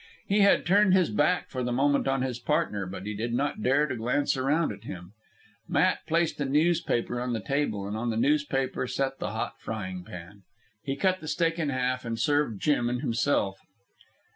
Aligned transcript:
He 0.25 0.39
had 0.39 0.65
turned 0.65 0.95
his 0.95 1.11
back 1.11 1.51
for 1.51 1.61
the 1.61 1.71
moment 1.71 2.07
on 2.07 2.23
his 2.23 2.39
partner, 2.39 2.87
but 2.87 3.05
he 3.05 3.13
did 3.13 3.35
not 3.35 3.61
dare 3.61 3.85
to 3.85 3.95
glance 3.95 4.35
around 4.35 4.71
at 4.71 4.83
him. 4.85 5.13
Matt 5.67 6.07
placed 6.07 6.41
a 6.41 6.45
newspaper 6.45 7.21
on 7.21 7.33
the 7.33 7.39
table, 7.39 7.87
and 7.87 7.95
on 7.95 8.09
the 8.09 8.17
newspaper 8.17 8.87
set 8.87 9.19
the 9.19 9.29
hot 9.29 9.59
frying 9.59 10.03
pan. 10.03 10.41
He 10.81 10.95
cut 10.95 11.19
the 11.19 11.27
steak 11.27 11.59
in 11.59 11.69
half, 11.69 12.03
and 12.03 12.17
served 12.17 12.59
Jim 12.59 12.89
and 12.89 13.01
himself. 13.01 13.59